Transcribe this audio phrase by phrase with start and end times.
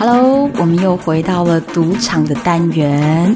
[0.00, 3.34] Hello，我们又回到了赌场的单元。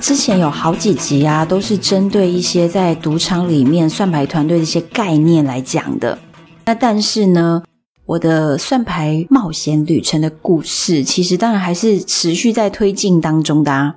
[0.00, 6.18] 之前有好几集啊，都是针对一些在赌场里面算牌团队的一些概念来讲的。
[6.64, 7.62] 那但是呢，
[8.06, 13.94] 我的算牌冒险旅程的故事，其实当然还是持续在推进当中的啊。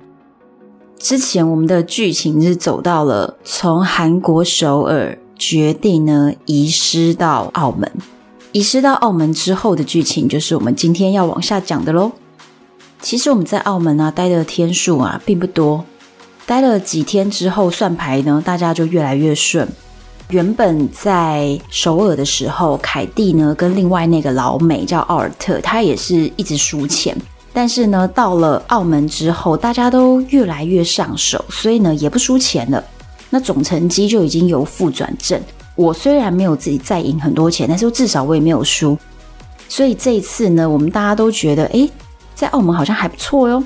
[0.98, 7.90] 之前我们的剧情是走到了从韩国首尔决定呢移师到澳门。
[8.54, 12.12] 移师到澳门之后的剧情，就是我们今天要往下讲的喽。
[13.02, 15.84] 其实我们在澳门啊待的天数啊并不多，
[16.46, 19.68] 待了几天之后，算牌呢大家就越来越顺。
[20.28, 27.16] 原本在首尔的时候，凯蒂呢跟另外那个老美叫奥尔特，他也是一直输钱。
[27.52, 32.84] 但是呢，到了澳门之后，大家都越来越上手，所以呢也不输钱了。
[33.30, 35.42] 那总成绩就已经由负转正。
[35.76, 38.96] 我虽然没有自己再赢很多钱，但是至少我也没有输，
[39.68, 41.90] 所以这一次呢，我们大家都觉得，诶，
[42.34, 43.62] 在澳门好像还不错哟。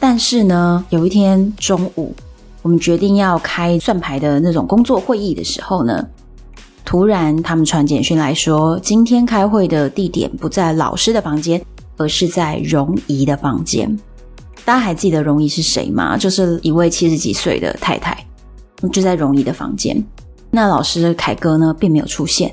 [0.00, 2.14] 但是呢，有一天中午，
[2.62, 6.08] 我们决定要开算牌的那种工作会议的时候呢，
[6.84, 11.62] 突然他们传简讯来说，今天开会的地点不在老师的房间，
[11.98, 13.96] 而是在荣仪的房间。
[14.64, 16.16] 大家还记得荣仪是谁吗？
[16.16, 18.16] 就是一位七十几岁的太太，
[18.92, 20.02] 就在荣仪的房间。
[20.54, 22.52] 那老师凯哥呢，并没有出现，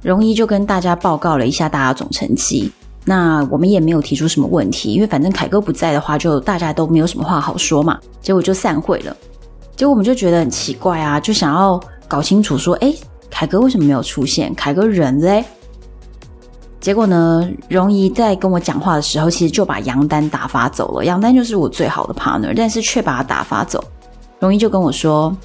[0.00, 2.72] 荣仪就跟大家报告了一下大家总成绩。
[3.04, 8.00] 那我们也没有提出什么问题，因为反正凯哥不在的话，就大家都没有什么话好说嘛。
[8.22, 9.14] 结果就散会了。
[9.76, 11.78] 结果我们就觉得很奇怪啊，就想要
[12.08, 12.90] 搞清楚说，哎，
[13.30, 14.54] 凯哥为什么没有出现？
[14.54, 15.44] 凯哥人嘞？
[16.80, 21.04] 结果呢，荣仪在跟我讲话的时候，其实就把杨丹打发走了。
[21.04, 23.84] 杨丹就是我最好的 partner，但是却把他打发走。
[24.40, 25.36] 荣仪就跟我说。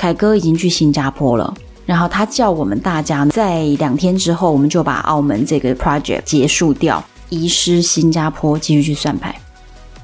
[0.00, 9.38] 凯哥已经去新加坡了，然后他叫我们大家在两天之后，我们就把澳门这个 project 结束掉，移师新加坡继续去算牌。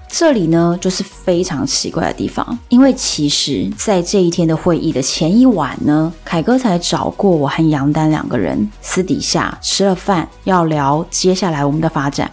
[0.07, 12.31] 这里呢，就是非常奇怪的地方，因为其实，在这一天的会议的前一晚呢，凯哥才找过我和杨丹两个人，私底下吃了饭，要聊接下来我们的发展。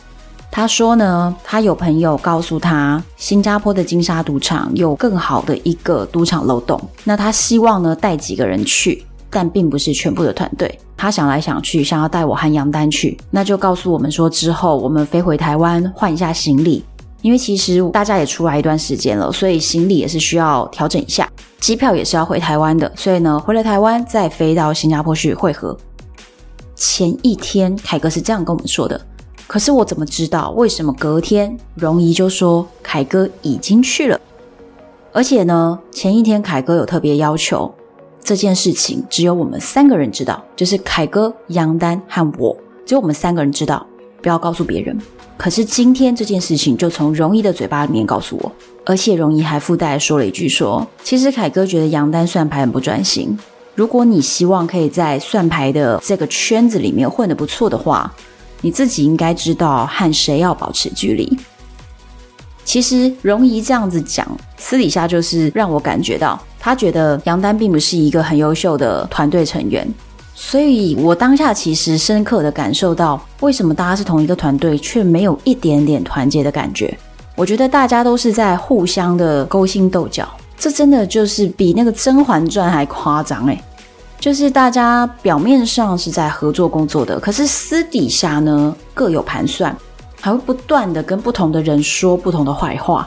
[0.56, 6.80] 他说呢，他有朋友告诉他，新加坡的金沙赌场有更好的一个赌场漏洞。
[7.04, 10.80] 那他希望呢带几个人去，但并不是全部的团队。
[10.96, 16.86] 他想来想去，想要带我和杨丹去，那就告诉我们说，之后我们飞回台湾换一下行李，
[17.24, 21.28] 因为其实大家也出来一段时间了，所以行李也是需要调整一下，
[21.60, 25.76] 机票也是要回台湾的，所以呢，回了台湾再飞到新加坡去会合。
[26.76, 29.02] 前一天，凯哥是这样跟我们说的。
[29.46, 34.20] 可是我怎么知道为什么隔天荣仪就说凯哥已经去了？
[35.12, 37.72] 而且呢，前一天凯哥有特别要求，
[38.24, 43.86] 这件事情只有我们三个人知道，就是凯哥、杨丹和我，只有我们三个人知道，
[44.24, 44.98] 不要告诉别人。
[45.38, 48.52] 可是今天这件事情就从荣仪的嘴巴里面告诉我，
[48.86, 53.38] 而且荣仪还附带说了一句，说其实凯哥觉得杨丹算牌很不专心。
[53.76, 58.12] 如果你希望可以在算牌的这个圈子里面混得不错的话。
[58.64, 61.38] 你自己应该知道和谁要保持距离。
[62.64, 64.26] 其实容仪这样子讲，
[64.58, 69.86] 私底下就是让我感觉到，他觉得杨丹并不是一个很优秀的团队成员。
[70.34, 76.98] 所以我当下其实深刻的感受到，为什么大家是同一个团队，却没有一点点团结的感觉。
[77.36, 80.28] 我觉得大家都是在互相的勾心斗角，
[80.58, 83.62] 这真的就是比那个《甄嬛传》还夸张诶。
[84.24, 89.76] 就是大家表面上是在合作工作的，可是私底下呢，各有盘算，
[90.22, 93.06] 还会不断的跟不同的人说不同的坏话。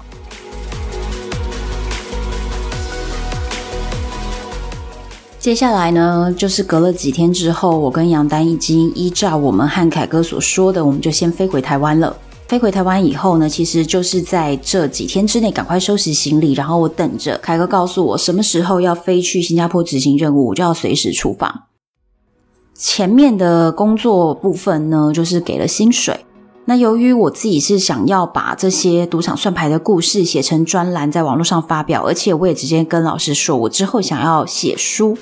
[5.39, 12.15] 接下来呢，就是隔了几天之后，我跟杨丹已经依照我们和凯哥所说的，我们就先飞回台湾了。
[12.49, 21.67] 飞回台湾以后呢，其实就是在这几天之内赶快收拾行李，然后我等着凯哥告诉我什么时候要飞去新加坡执行任务，我就要随时出发。
[22.73, 26.25] 前面的工作部分呢，就是给了薪水，
[26.67, 35.19] 那由于我自己是想要把这些赌场算牌的故事写成专栏，在网络上发表，而且我也直接跟老师说，我之后想要写书，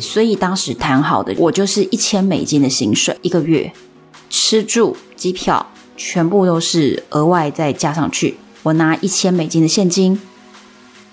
[0.00, 3.72] 所以当时谈好的，我就是一千美金的薪水一个月，
[4.28, 5.64] 吃住机票
[5.96, 10.20] 全部都是额外再加上去，我拿一千美金的现金，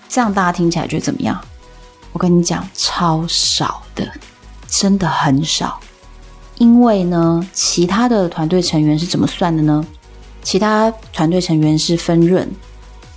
[0.08, 1.40] 这样大家听起来觉得怎么样？
[2.12, 4.06] 我跟你讲，超少的，
[4.68, 5.80] 真的很少。
[6.58, 9.84] 因为呢，其他的团队成员是怎么算的呢？
[10.42, 12.48] 其他团队成员是分润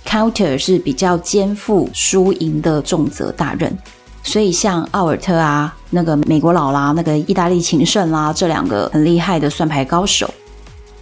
[0.04, 3.78] ，counter 是比较肩负输赢的重责大任，
[4.24, 10.32] 所以像奥尔特啊、那个美国佬啦、那个意大利情圣啦，这两个很厉害的算牌高手，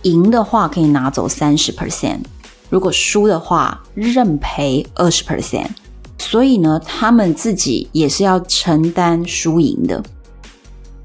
[0.03, 2.21] 赢的话可以拿走三十 percent，
[2.71, 5.69] 如果输的话认赔二十 percent，
[6.19, 10.03] 所以呢，他们自己也是要承担输赢的。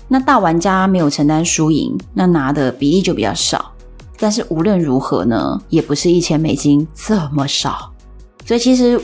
[0.07, 3.71] 那大玩家没有承担输赢，那拿的比例就比较少。
[4.17, 7.91] 但是无论如何呢，也不是一千美金这么少。
[8.45, 9.01] 所以其实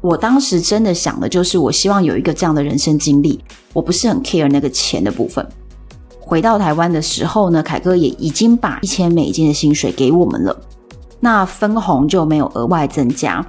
[0.00, 3.38] 我当时真的想的就是，我希望有一个这样的人生经历。
[3.72, 5.46] 我不是很 care 那个钱的部分。
[6.32, 10.56] 回到台湾的时候呢，凯哥也已经把一千美金的薪水给我们了。
[11.20, 13.46] 那分红就没有额外增加，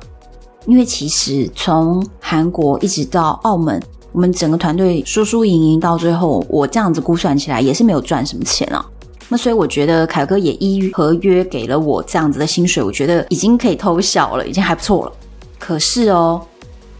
[0.66, 3.82] 因为其实从韩国一直到澳门。
[4.12, 8.86] 我们整个团队输输赢赢到最后，我这样子估算起来也是没有赚什么钱啊。
[9.30, 15.12] 那所以我觉得凯哥也依合约给了我这样子的薪水，我觉得已经可以偷笑了，已经还不错了。
[15.58, 16.42] 可是哦，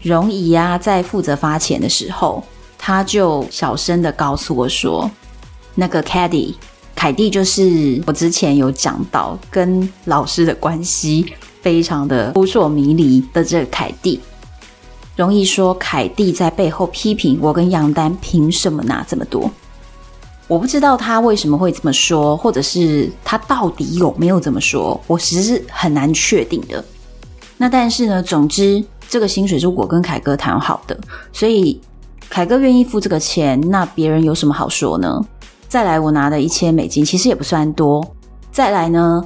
[0.00, 2.42] 荣仪啊，在负责发钱的时候，
[2.78, 5.10] 他就小声的告诉我说，
[5.74, 6.54] 那个 Caddy
[6.94, 14.20] 凯蒂就是我之前有讲到跟老师的关系非常的扑朔迷离的这个凯蒂。
[15.16, 19.50] 容易说凯蒂在背后批评我跟杨丹凭什么拿这么多？
[20.46, 26.84] 我不知道他为什么会这么说，或者是他到底有没有这么说，我其实是很难确定的。
[27.56, 30.98] 那但是呢，总之这个薪水是我跟凯哥谈好的，
[31.32, 31.80] 所以
[32.28, 35.24] 凯哥愿意付这个钱，那别人有什么好说呢？
[35.74, 38.00] 再来，我拿的一千美金其实也不算多。
[38.52, 39.20] 再来呢，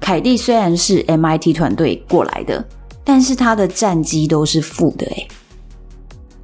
[0.00, 2.64] 凯蒂虽然是 MIT 团队过来的。
[3.04, 5.28] 但是他的战绩都是负的诶，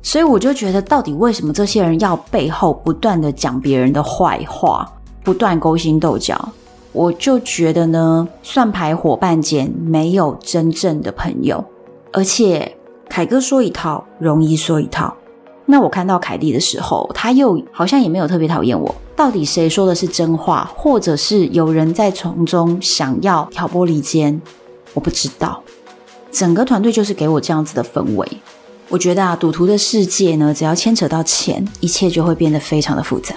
[0.00, 4.88] 所以我就觉得，到底为什么这些人要背后不断的讲别人的坏话，
[5.25, 6.37] 不断勾心斗角？
[6.93, 11.64] 我就觉得呢，算牌伙伴间没有真正的朋友，
[12.12, 12.76] 而且
[13.08, 15.12] 凯哥说一套，容易说一套。
[15.66, 18.94] 那我看到凯蒂的时候，他又好像也没有特别讨厌我。
[19.19, 24.41] 到底谁说的是真话，或者是有人在从中想要挑拨离间？
[24.94, 25.61] 我不知道。
[26.31, 28.29] 整个团队就是给我这样子的氛围，
[28.88, 33.35] 我觉得啊，赌徒的世界呢，只要牵扯到钱，一切就会变得非常的复杂。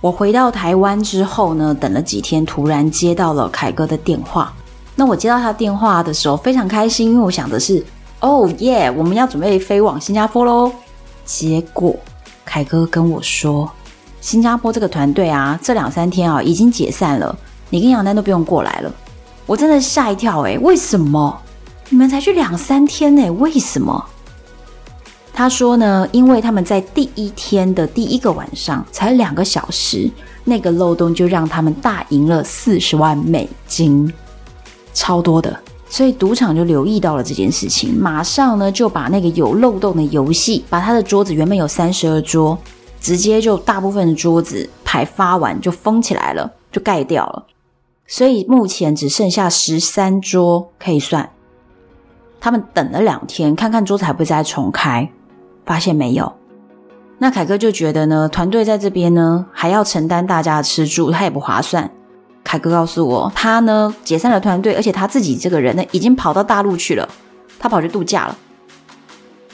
[0.00, 4.52] 我回到台湾之后呢，等了几天，突然接到了凯哥的电话。
[4.96, 7.84] 那我接到他电话的时候非常开心，因为我想的是，
[8.20, 10.72] 哦耶，我们要准备飞往新加坡喽。
[11.24, 11.96] 结果
[12.44, 13.70] 凯哥跟我说。
[14.20, 17.38] 新加坡这个团队啊，这两三天啊已经解散了，
[17.70, 18.92] 你跟杨丹都不用过来了。
[19.46, 21.40] 我真的吓一跳哎，为什么？
[21.88, 23.30] 你们才去两三天呢？
[23.34, 24.04] 为什么？
[25.32, 30.10] 他说呢，因为他们在第一天的第一个晚上才两个小时，
[30.42, 34.12] 那个漏洞就让他们大赢了四十万美金，
[34.92, 35.56] 超多的。
[35.88, 42.58] 所以赌场就留意到了这件事情，马上呢就把那个有漏洞的游戏，把他的桌子原本有三十二桌。
[43.00, 47.46] 直接就大部分的桌子牌发完就封起来了，就盖掉了，
[48.08, 51.30] 所以目前只剩下十三桌可以算。
[52.40, 55.08] 他们等了两天，看看桌子还不再重开，
[55.64, 56.32] 发现没有。
[57.18, 61.88] 那凯哥就觉得呢，团队在这边呢还要承担大家的吃住，他也不划算。
[62.48, 67.06] 凯哥告诉我，他呢解散了团队，而且他自己这个人呢已经跑到大陆去了，
[67.58, 68.34] 他跑去度假了，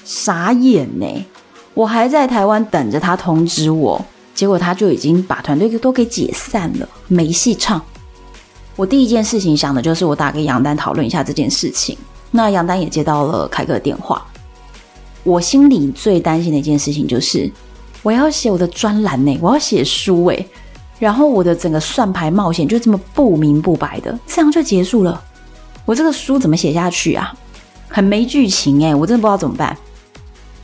[0.05, 1.27] 傻眼呢。
[1.75, 4.01] 我还在台湾等着他通知我，
[4.33, 7.83] 结果他就已经把团队都给解散了，没戏唱。
[8.77, 11.99] 我第一件事情想的就是我打给杨丹讨论一下这件事情。
[12.31, 14.25] 那杨丹也接到了凯哥的电话。
[15.25, 17.51] 我心里最担心的一件事情就是
[18.05, 20.47] 我要写我的专栏呢，我要写书哎，
[20.99, 25.23] 然后我的整个算牌冒险就这么不明不白的这样就结束了，
[25.85, 27.35] 我这个书怎么写下去啊？
[27.89, 29.77] 很没剧情哎，我真的不知道怎么办。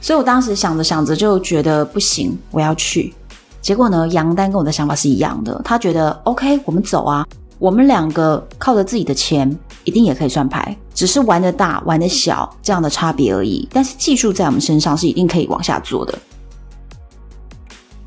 [0.01, 3.13] 所以我当时想着想着就觉得不行，我要去。
[3.61, 7.27] 结果呢，杨丹跟我的想法是一样的，他觉得 OK，我们走啊。
[7.59, 13.69] 我们两个靠着自己的钱，一定也可以算牌，只是玩的大玩的小这样的差别而已。
[13.71, 16.19] 但是技术在我们身上是一定可以往下做的。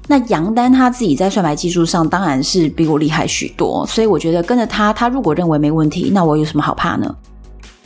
[0.07, 7.15] 那杨丹他自己在算牌技术上当然是比我厉害许多，所以我觉得跟着他，他如果认为没问题，那我有什么好怕呢？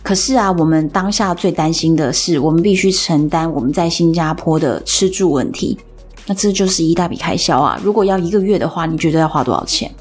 [0.02, 5.78] 可是啊，我们当下最担心的是，我们必须承担我们在新加坡的吃住问题，
[6.26, 7.80] 那这就是一大笔开销啊！
[7.84, 9.92] 如果要一个月的话，你觉得要花多少钱？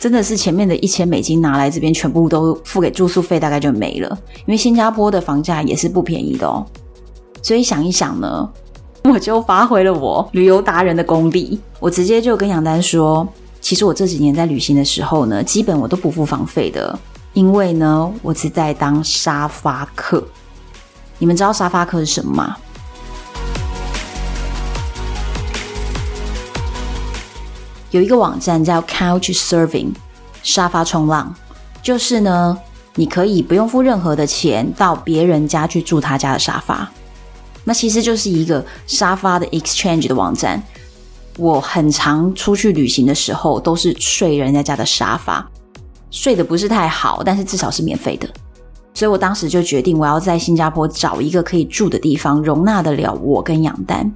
[0.00, 4.18] 真的是前面的一千美金拿来这边全部都付给住宿费，大概就没了。
[4.46, 6.64] 因为新加坡的房价也是不便宜的哦。
[7.42, 8.50] 所以想一想呢，
[9.10, 13.28] 我就发挥了我旅游达人的功力，我直接就跟杨丹说，
[13.60, 16.98] 其实我这几年在旅行的时候呢，基本我都不付房费的。
[17.34, 20.26] 因为呢，我是在当沙发客。
[21.18, 22.56] 你们知道沙发客是什么吗？
[27.90, 29.92] 有一个网站叫 Couch Surfing，
[30.42, 31.34] 沙发冲浪，
[31.82, 32.58] 就是呢，
[32.94, 36.90] 你可以不用付任何的钱到别人家去住他家的沙发。
[37.64, 40.62] 那其实就是一个沙发的 exchange 的网站。
[41.36, 45.44] 我很常出去旅行的时候，都是睡人家家的沙发。
[46.10, 48.28] 睡得不是太好，但是至少是免费的，
[48.94, 54.08] 所以我当时就决定我要在新加坡找一个可以住的地方，容纳得了我跟杨丹。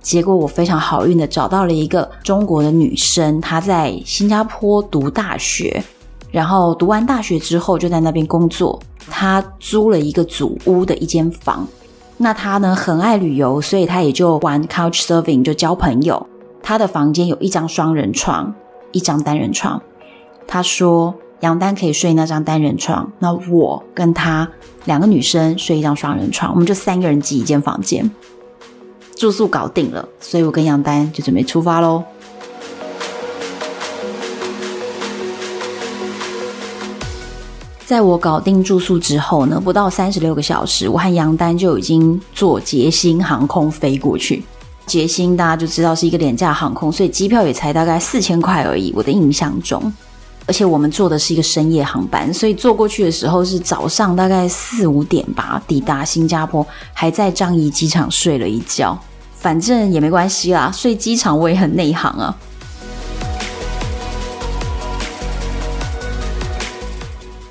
[0.00, 5.84] 结果我非常好运的找到了一个中国的女生，她在新加坡读大学，
[6.30, 8.80] 然后读完大学之后就在那边工作。
[9.10, 11.68] 她租了一个祖屋的一间房，
[12.22, 16.26] 那他呢很爱旅游，所以他也就玩 Couch Surfing 就交朋友。
[16.62, 18.54] 他的房间有一张双人床，
[18.92, 19.80] 一张单人床。
[20.46, 24.46] 他说：“杨丹可以睡那张单人床，那我跟他
[24.84, 28.10] 两个女生睡一张双人床，我们就三个人挤一间房间，
[29.16, 30.06] 住宿搞定了。
[30.20, 32.04] 所以我跟杨丹就准备出发喽。
[37.90, 44.44] 在我搞定住宿之后呢，不到三十六个小时，我和杨丹就已经坐捷星航空飞过去。
[44.86, 48.92] 捷星大家就知道是一个廉价航空，所以机票也才大概四千块而已。
[48.94, 49.92] 我的印象中。”
[50.46, 58.96] 而且我们坐的是一个深夜航班，所以坐过去的时候是早上大概四五点吧，抵达新加坡，还在樟宜机场睡了一觉，
[59.34, 62.36] 反正也没关系啦，睡机场我也很内行啊。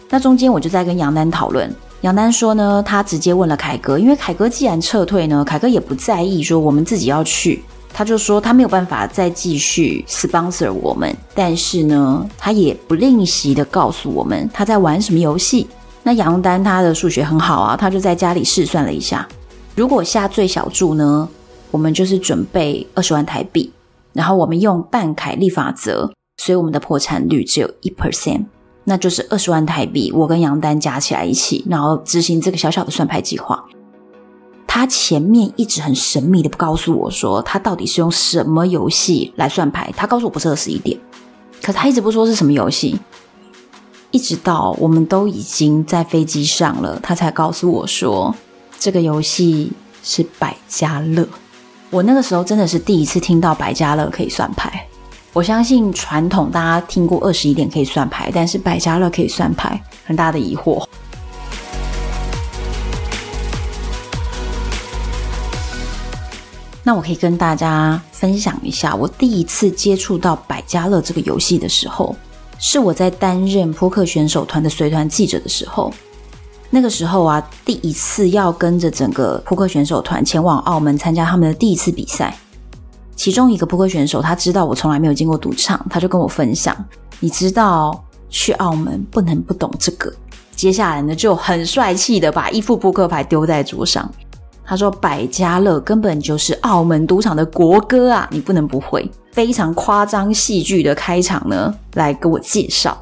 [0.09, 7.63] 那中间我就在跟杨丹讨论，杨丹说呢，他直接问了凯哥，因为凯哥既然撤退呢，凯哥也不在意说我们自己要去。
[7.91, 15.67] 他就说他没有办法再继续 sponsor 我们，但是呢，他也不吝惜的告诉我们他在玩什么游戏。
[16.03, 19.27] 那杨丹他的数学很好啊，他就在家里试算了一下，
[19.75, 21.27] 如果下最小注呢，
[21.71, 23.71] 我们就是准备二十万台币，
[24.13, 28.45] 然后我们用半凯利法则，所以我们的破产率只有一 percent，
[28.89, 33.63] 那就是二十万台币，我跟杨丹加起来一起，然后执行这个小小的算牌计划。
[34.65, 39.93] 他前面一直很神秘的不告诉我说，他到底是用什么游戏来算牌。
[39.95, 40.99] 他告诉我不是二十一点，
[41.61, 42.99] 可他一直不说是什么游戏，
[44.09, 48.33] 一直到我们都已经在飞机上了，他才告诉我说
[48.79, 51.27] 这个游戏是百家乐。
[51.91, 54.88] 我那个时候真的是第一次听到百家乐可以算牌。
[55.31, 60.83] 我相信传统大家听过二十一点可以算牌，但是百家乐可以算牌，很大的疑惑。
[66.83, 72.15] 那我可以跟大家分享一下，我第一次接触到百家乐这个游戏的时候，
[72.57, 75.93] 是我在担任扑克选手团的随团记者的时候。
[76.71, 82.35] 那个时候啊，第一次要跟着整个扑克选手团前往澳门参加他们的第一次比赛。
[83.19, 86.73] 其中一个扑克选手他知道我从来没有进过赌场，他就跟我分享
[87.19, 90.09] ：“你知道去澳门不能不懂这个。”
[90.55, 94.09] 接下来呢，就很帅气的把一副扑克牌丢在桌上。
[94.63, 102.97] 他说：“百家乐根本就是澳门赌场的国歌啊，你不能不会。”非常夸张戏剧的开场呢，来给我介绍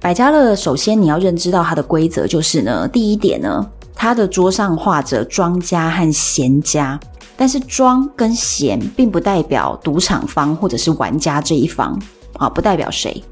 [0.00, 0.56] 百家乐。
[0.56, 6.98] 首先你要认知到它的规则，就是呢，第一点呢，它的桌上画着庄家和闲家，
[7.40, 11.96] 但是庄跟闲并不代表赌场方或者是玩家这一方
[12.36, 13.22] 啊，不代表谁，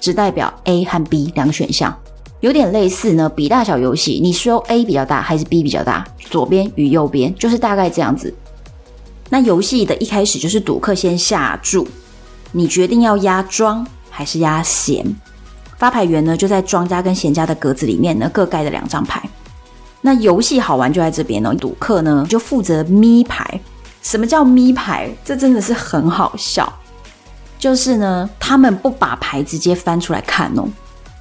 [0.00, 1.96] 只代表 A 和 B 两个选项。
[2.40, 6.04] 有点类似呢，比大小游戏，你说 A 比较大还是 B 比较大？
[6.18, 8.34] 左边与右边就是大概这样子。
[9.30, 11.86] 那游戏的一开始就是赌客先下注，
[12.50, 15.06] 你决定要压庄还是压闲。
[15.78, 19.22] 发牌员呢就在庄家跟闲家的格子里面呢各盖了两张牌。
[20.02, 23.58] 那游戏好玩就在这边哦，赌客呢就负责咪牌。
[24.02, 25.08] 什么叫咪牌？
[25.24, 26.70] 这真的是很好笑。
[27.58, 30.68] 就是呢，他们不把牌直接翻出来看哦。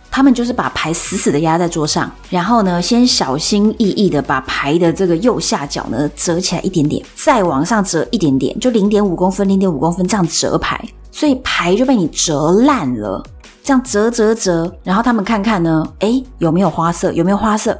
[0.09, 13.23] 他们就是把牌死死的压在桌上，然后呢，先小心翼翼的把牌的这个右下角呢折起来一点点，再往上折一点点，就零点五公分，零点五公分这样折牌，所以牌就被你折烂了。
[13.63, 17.11] 这样折折折，然后他们看看呢，诶，有没有花色？
[17.13, 17.79] 有没有花色？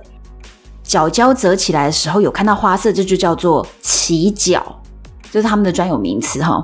[0.92, 4.62] 角胶折起来的时候有看到花色，这就叫做起角，
[5.32, 6.62] 这是他们的专有名词哈。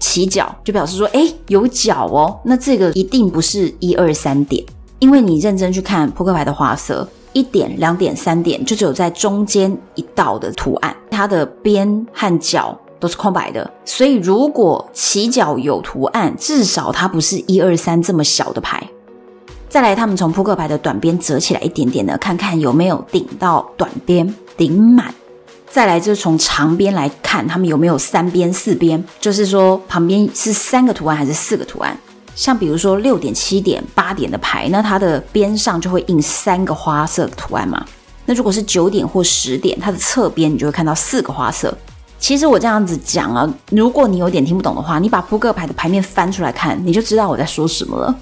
[0.00, 4.64] 起角就表示说，诶，有角哦，那这个一定不是一二三点。
[4.98, 13.70] 因为你认真去看扑克牌的花色，一点、两点、三点，就只有在中间一道的图案，它的边和角都是空白的。
[13.84, 18.84] 所以如果起角有图案，至少它不是一二三这么小的牌。
[19.74, 25.12] 再来，他们从扑克牌的短边折起来一点点的，看看有没有顶到短边顶满。
[25.68, 31.98] 再来就是从长边来看，他们有没有三边、四边，就是说旁边是三个图案还是四个图案。
[32.36, 37.84] 像比如说六点、七点、八点的牌，那它的边上就会印三个花色的图案嘛。
[38.26, 41.76] 那如果是九点或十点，它的侧边你就会看到四个花色。
[42.20, 48.14] 其实我这样子讲啊，如果你有点听不懂的话，你把扑克牌的牌面翻出来看，你就知道我在说什么了。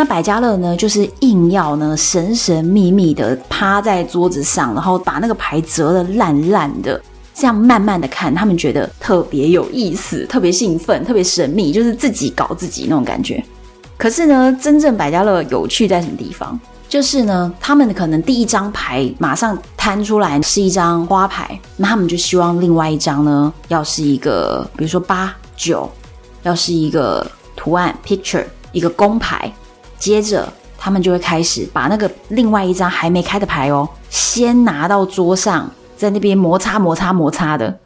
[0.00, 6.98] 那百家乐呢，就是硬要呢神神秘秘的趴在桌子上，然后把那个牌折得烂烂的。
[7.34, 13.44] 这样慢慢的看，他们觉得特别有意思，特别兴奋，特别神秘，就是自己搞自己那种感觉。
[13.98, 16.58] 可是呢，真正百家乐有趣在什么地方？
[16.88, 25.86] 就是呢，他们可能第一张牌马上摊出来是一张花牌，那他们就希望另外一张呢，要是一个，比如说八九，
[26.42, 29.52] 要是一个图案 picture，一个公牌。
[30.00, 35.70] 接着他们就会开始把那个另外一张还没开的牌哦，先拿到桌上。
[35.96, 37.78] 在那边摩擦摩擦摩擦的，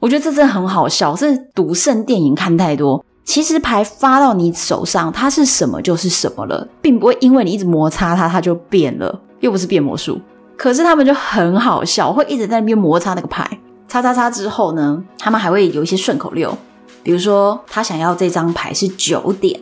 [0.00, 1.14] 我觉得这真的很好笑。
[1.14, 3.04] 是赌圣电影看太多。
[3.24, 10.20] 其实牌发到你手上，它是什么就是什么了，并不会因为你一直摩擦它，它就变了，又不是变魔术。
[10.56, 13.48] 可是他们就很好笑，会一直在那边摩擦那个牌，
[13.86, 16.52] 擦擦擦之后呢，他们还会有一些顺口溜，
[17.04, 19.60] 比如说他想要这张牌是九点，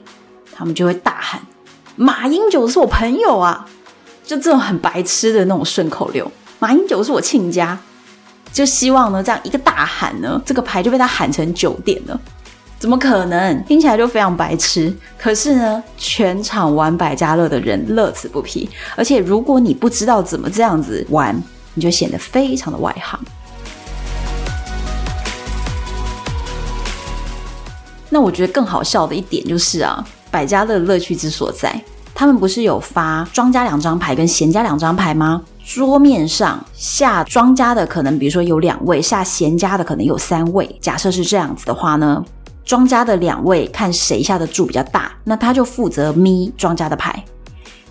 [0.54, 1.38] 他们就会大喊
[1.96, 3.66] “马英九是我朋友啊”，
[4.24, 7.78] 就这种很白痴的那种顺口溜，“马英九是我亲家”。
[8.52, 12.20] 就希望呢，这样一个大喊呢，这个牌就被他喊成九点了，
[12.80, 13.64] 怎么可能？
[13.64, 14.92] 听起来就非常白痴。
[15.16, 18.68] 可是呢，全场玩百家乐的人乐此不疲。
[18.96, 21.40] 而且如果你不知道怎么这样子玩，
[21.74, 23.20] 你就显得非常的外行。
[28.08, 31.82] 那我觉得更好笑的一点就是啊，百家乐乐趣之所在，
[32.14, 35.42] 他们不是有发庄家两张牌跟闲家两张牌吗？
[35.64, 40.68] 桌面上下庄家的可能，比如说有两位，下闲家的可能有三位。
[40.80, 42.24] 假设是这样子的话呢，
[42.64, 47.24] 庄家的两位看谁下的注比较大，那他就负责咪庄家的牌。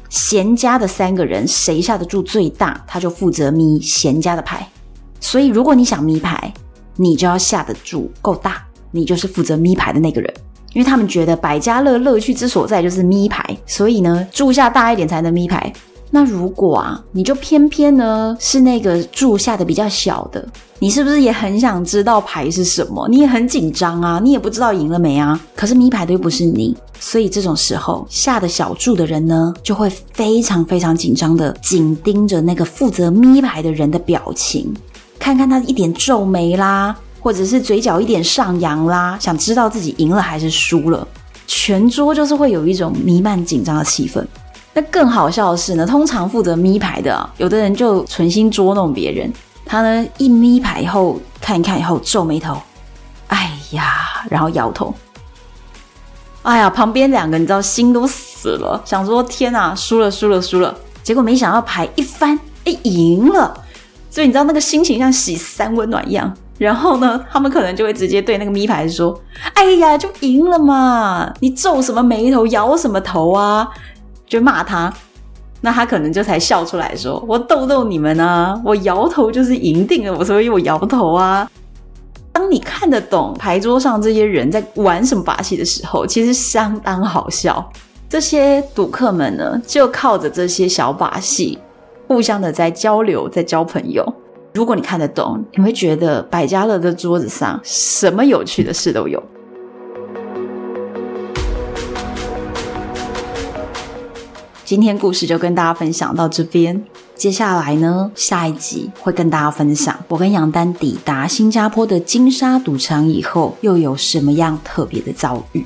[0.09, 4.67] 闲家的三个人谁下的注最大，他就负责咪闲家的牌。
[5.19, 6.51] 所以如果你想咪牌，
[6.95, 10.33] 你就要下的注够大，你就是负责咪牌的那个人。
[10.73, 15.71] 因为他们觉得百家乐乐趣之所在就是咪牌，所以呢，注下大一点才能咪牌。
[16.11, 20.43] 那如果啊，你就偏偏呢是那个注下的比较小的，
[20.79, 23.07] 你是不是也很想知道牌是什么？
[23.07, 25.39] 你也很紧张啊，你也不知道赢了没啊？
[25.55, 34.73] 可是咪牌的又不是你，所以这种时候下的小注的人呢，就会非常非常紧张的紧盯着那个负责咪牌的人的表情，
[35.19, 41.07] 看看他一点皱眉啦，或者是嘴角一点上扬啦，想知道自己赢了还是输了。
[41.47, 44.23] 全桌就是会有一种弥漫紧张的气氛。
[44.73, 49.31] 那更好笑的是呢，通常负责咪牌的啊，有的人就存心捉弄别人。
[49.65, 52.55] 他呢一咪牌以后看一看以后皱眉头，
[53.27, 54.93] 哎呀，然后摇头。
[56.43, 60.75] 哎呀，旁边两个你知道心都死了，想说天哪，输了输了输了。
[61.03, 63.65] 结果没想到牌一翻，哎，赢了。
[64.11, 66.31] 所以你知道那个心情像洗三温暖一样。
[66.59, 69.19] 然后呢，他们可能就会直接对那个咪牌说
[69.55, 73.67] ：“哎呀，就赢了嘛，你皱什么眉头，摇什么头啊？”
[74.27, 74.93] 就骂他，
[75.61, 81.49] 那他可能就才笑出来说：“我逗逗你们啊，我摇头就是赢定了，我所以我摇头啊。”
[82.31, 87.71] 当你看得懂牌桌上这些人在玩什么把戏的时候，其实相当好笑。
[88.09, 91.57] 这些赌客们呢，就靠着这些小把戏，
[92.07, 94.05] 互相的在交流，在交朋友。
[94.51, 99.21] 如果你看得懂，你会觉得百家乐的桌子上什么有趣的事都有。
[104.65, 106.83] 今天故事就跟大家分享到这边，
[107.15, 115.63] 接下来呢，下一集会跟大家分享我跟杨丹抵达新加坡的金沙赌场以后，又有什么样特别的遭遇。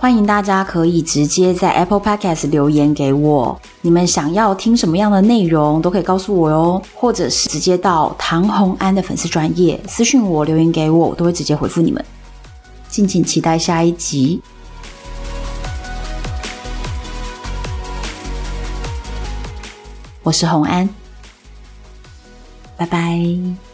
[0.00, 12.02] 欢迎大家可以直接在 Apple Podcast 留言给我，你们想要听什么样的内容都可以告诉我哟，或者是直接到唐红安的粉丝专业私信我留言给我，我都会直接回复你们。
[12.88, 14.40] 敬请期待下一集。
[20.22, 20.88] 我是红安，
[22.76, 23.67] 拜拜。